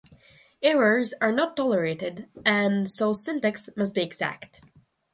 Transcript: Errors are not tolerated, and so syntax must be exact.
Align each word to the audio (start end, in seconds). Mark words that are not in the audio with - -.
Errors 0.63 1.13
are 1.21 1.31
not 1.31 1.55
tolerated, 1.55 2.27
and 2.43 2.89
so 2.89 3.13
syntax 3.13 3.69
must 3.77 3.93
be 3.93 4.01
exact. 4.01 4.59